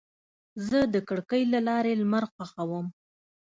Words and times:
زه 0.67 0.79
د 0.93 0.95
کړکۍ 1.07 1.43
له 1.53 1.59
لارې 1.67 1.93
لمر 2.01 2.23
خوښوم. 2.33 2.85